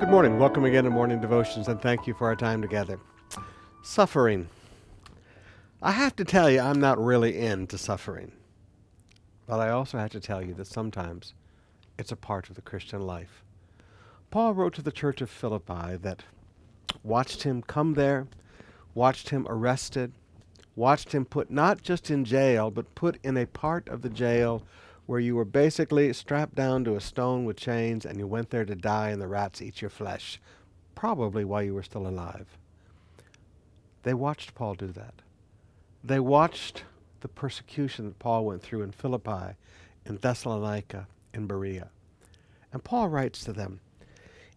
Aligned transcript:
Good 0.00 0.08
morning. 0.08 0.38
Welcome 0.38 0.64
again 0.64 0.84
to 0.84 0.90
Morning 0.90 1.20
Devotions, 1.20 1.68
and 1.68 1.78
thank 1.78 2.06
you 2.06 2.14
for 2.14 2.26
our 2.26 2.34
time 2.34 2.62
together. 2.62 2.98
Suffering. 3.82 4.48
I 5.82 5.92
have 5.92 6.16
to 6.16 6.24
tell 6.24 6.48
you, 6.48 6.58
I'm 6.58 6.80
not 6.80 6.98
really 6.98 7.36
into 7.36 7.76
suffering. 7.76 8.32
But 9.46 9.60
I 9.60 9.68
also 9.68 9.98
have 9.98 10.08
to 10.12 10.18
tell 10.20 10.40
you 10.40 10.54
that 10.54 10.68
sometimes 10.68 11.34
it's 11.98 12.12
a 12.12 12.16
part 12.16 12.48
of 12.48 12.56
the 12.56 12.62
Christian 12.62 13.02
life. 13.02 13.44
Paul 14.30 14.54
wrote 14.54 14.72
to 14.76 14.82
the 14.82 14.90
church 14.90 15.20
of 15.20 15.28
Philippi 15.28 15.96
that 15.98 16.24
watched 17.02 17.42
him 17.42 17.60
come 17.60 17.92
there, 17.92 18.26
watched 18.94 19.28
him 19.28 19.46
arrested, 19.50 20.12
watched 20.74 21.12
him 21.12 21.26
put 21.26 21.50
not 21.50 21.82
just 21.82 22.10
in 22.10 22.24
jail, 22.24 22.70
but 22.70 22.94
put 22.94 23.18
in 23.22 23.36
a 23.36 23.46
part 23.46 23.86
of 23.90 24.00
the 24.00 24.08
jail 24.08 24.62
where 25.10 25.18
you 25.18 25.34
were 25.34 25.44
basically 25.44 26.12
strapped 26.12 26.54
down 26.54 26.84
to 26.84 26.94
a 26.94 27.00
stone 27.00 27.44
with 27.44 27.56
chains 27.56 28.06
and 28.06 28.16
you 28.16 28.28
went 28.28 28.50
there 28.50 28.64
to 28.64 28.76
die 28.76 29.08
and 29.08 29.20
the 29.20 29.26
rats 29.26 29.60
eat 29.60 29.82
your 29.82 29.90
flesh, 29.90 30.40
probably 30.94 31.44
while 31.44 31.64
you 31.64 31.74
were 31.74 31.82
still 31.82 32.06
alive. 32.06 32.46
They 34.04 34.14
watched 34.14 34.54
Paul 34.54 34.74
do 34.74 34.86
that. 34.86 35.14
They 36.04 36.20
watched 36.20 36.84
the 37.22 37.26
persecution 37.26 38.04
that 38.04 38.20
Paul 38.20 38.44
went 38.44 38.62
through 38.62 38.82
in 38.82 38.92
Philippi, 38.92 39.56
in 40.06 40.18
Thessalonica, 40.18 41.08
in 41.34 41.48
Berea. 41.48 41.90
And 42.72 42.84
Paul 42.84 43.08
writes 43.08 43.42
to 43.42 43.52
them 43.52 43.80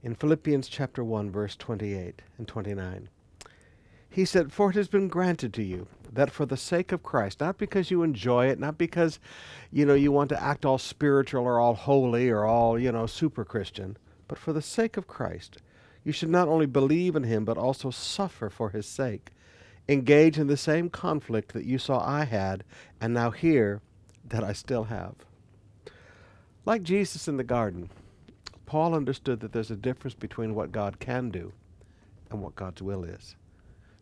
in 0.04 0.14
Philippians 0.14 0.68
chapter 0.68 1.04
1 1.04 1.32
verse 1.32 1.56
28 1.56 2.22
and 2.38 2.48
29. 2.48 3.10
He 4.08 4.24
said, 4.24 4.54
For 4.54 4.70
it 4.70 4.76
has 4.76 4.88
been 4.88 5.08
granted 5.08 5.52
to 5.56 5.64
you 5.64 5.88
that 6.14 6.32
for 6.32 6.46
the 6.46 6.58
sake 6.58 6.92
of 6.92 7.04
Christ, 7.04 7.40
not 7.40 7.58
because 7.58 7.90
you 7.90 8.04
enjoy 8.04 8.48
it, 8.48 8.60
not 8.60 8.78
because, 8.78 9.20
you 9.72 9.86
know, 9.86 9.96
you 9.96 10.12
want 10.12 10.30
to 10.30 10.42
act 10.42 10.66
all 10.66 10.78
spiritual 10.78 11.44
or 11.44 11.60
all 11.60 11.74
holy 11.74 12.30
or 12.30 12.46
all, 12.46 12.78
you 12.78 12.92
know, 12.92 13.06
super 13.08 13.44
Christian, 13.44 13.98
but 14.28 14.38
for 14.38 14.54
the 14.54 14.62
sake 14.62 14.96
of 14.96 15.08
Christ, 15.08 15.58
you 16.04 16.12
should 16.12 16.30
not 16.30 16.48
only 16.48 16.66
believe 16.66 17.16
in 17.16 17.24
him, 17.24 17.46
but 17.46 17.58
also 17.58 17.90
suffer 17.90 18.50
for 18.50 18.70
his 18.70 18.86
sake. 18.86 19.32
Engage 19.90 20.38
in 20.38 20.48
the 20.48 20.58
same 20.58 20.90
conflict 20.90 21.54
that 21.54 21.66
you 21.66 21.78
saw 21.78 22.06
I 22.06 22.26
had, 22.26 22.64
and 23.02 23.14
now 23.14 23.32
hear 23.32 23.82
that 24.26 24.44
I 24.44 24.54
still 24.54 24.86
have. 24.86 25.16
Like 26.66 26.84
Jesus 26.84 27.28
in 27.28 27.38
the 27.38 27.44
garden, 27.44 27.90
Paul 28.66 28.96
understood 28.96 29.40
that 29.42 29.52
there's 29.52 29.72
a 29.72 29.76
difference 29.76 30.16
between 30.16 30.56
what 30.56 30.72
God 30.72 31.00
can 31.00 31.30
do 31.30 31.52
and 32.30 32.42
what 32.42 32.56
God's 32.56 32.82
will 32.82 33.04
is. 33.04 33.36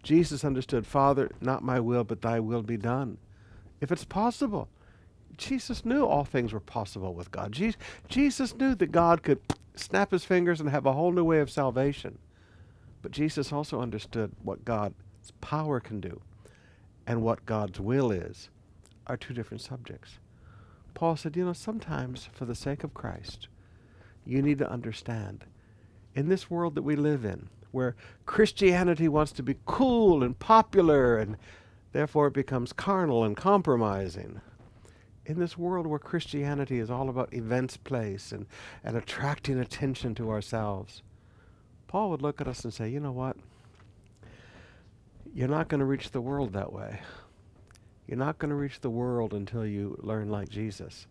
Jesus 0.03 0.43
understood, 0.43 0.85
Father, 0.87 1.29
not 1.41 1.63
my 1.63 1.79
will, 1.79 2.03
but 2.03 2.21
thy 2.21 2.39
will 2.39 2.63
be 2.63 2.77
done. 2.77 3.17
If 3.79 3.91
it's 3.91 4.05
possible, 4.05 4.67
Jesus 5.37 5.85
knew 5.85 6.05
all 6.05 6.23
things 6.23 6.53
were 6.53 6.59
possible 6.59 7.13
with 7.13 7.31
God. 7.31 7.51
Je- 7.51 7.75
Jesus 8.09 8.55
knew 8.55 8.75
that 8.75 8.91
God 8.91 9.23
could 9.23 9.39
snap 9.75 10.11
his 10.11 10.25
fingers 10.25 10.59
and 10.59 10.69
have 10.69 10.85
a 10.85 10.93
whole 10.93 11.11
new 11.11 11.23
way 11.23 11.39
of 11.39 11.49
salvation. 11.49 12.17
But 13.01 13.11
Jesus 13.11 13.51
also 13.51 13.81
understood 13.81 14.31
what 14.43 14.65
God's 14.65 14.95
power 15.39 15.79
can 15.79 15.99
do 15.99 16.21
and 17.07 17.21
what 17.21 17.45
God's 17.45 17.79
will 17.79 18.11
is 18.11 18.49
are 19.07 19.17
two 19.17 19.33
different 19.33 19.61
subjects. 19.61 20.19
Paul 20.93 21.15
said, 21.15 21.35
you 21.35 21.45
know, 21.45 21.53
sometimes 21.53 22.29
for 22.31 22.45
the 22.45 22.55
sake 22.55 22.83
of 22.83 22.93
Christ, 22.93 23.47
you 24.25 24.41
need 24.41 24.59
to 24.59 24.69
understand 24.69 25.45
in 26.15 26.29
this 26.29 26.49
world 26.49 26.75
that 26.75 26.81
we 26.81 26.95
live 26.95 27.25
in, 27.25 27.49
where 27.71 27.95
Christianity 28.25 29.07
wants 29.07 29.31
to 29.33 29.43
be 29.43 29.55
cool 29.65 30.23
and 30.23 30.37
popular 30.37 31.17
and 31.17 31.37
therefore 31.91 32.27
it 32.27 32.33
becomes 32.33 32.73
carnal 32.73 33.23
and 33.23 33.35
compromising. 33.35 34.41
In 35.25 35.39
this 35.39 35.57
world 35.57 35.87
where 35.87 35.99
Christianity 35.99 36.79
is 36.79 36.89
all 36.89 37.09
about 37.09 37.33
events 37.33 37.77
place 37.77 38.31
and, 38.31 38.45
and 38.83 38.97
attracting 38.97 39.59
attention 39.59 40.15
to 40.15 40.29
ourselves, 40.29 41.03
Paul 41.87 42.09
would 42.09 42.21
look 42.21 42.41
at 42.41 42.47
us 42.47 42.63
and 42.63 42.73
say, 42.73 42.89
you 42.89 42.99
know 42.99 43.11
what? 43.11 43.37
You're 45.33 45.47
not 45.47 45.69
going 45.69 45.79
to 45.79 45.85
reach 45.85 46.11
the 46.11 46.21
world 46.21 46.53
that 46.53 46.73
way. 46.73 46.99
You're 48.07 48.17
not 48.17 48.39
going 48.39 48.49
to 48.49 48.55
reach 48.55 48.81
the 48.81 48.89
world 48.89 49.33
until 49.33 49.65
you 49.65 49.97
learn 50.01 50.29
like 50.29 50.49
Jesus. 50.49 51.07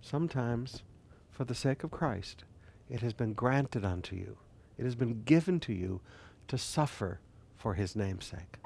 Sometimes, 0.00 0.82
for 1.30 1.44
the 1.44 1.54
sake 1.54 1.82
of 1.82 1.90
Christ, 1.90 2.44
it 2.90 3.00
has 3.00 3.12
been 3.12 3.34
granted 3.34 3.84
unto 3.84 4.16
you 4.16 4.36
it 4.78 4.84
has 4.84 4.94
been 4.94 5.22
given 5.24 5.58
to 5.60 5.72
you 5.72 6.00
to 6.46 6.56
suffer 6.56 7.20
for 7.56 7.74
his 7.74 7.96
name's 7.96 8.26
sake. 8.26 8.58